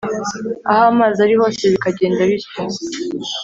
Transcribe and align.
aho 0.69 0.83
amazi 0.91 1.17
ari 1.25 1.33
hose 1.39 1.61
bikagenda 1.73 2.21
bityo, 2.29 2.59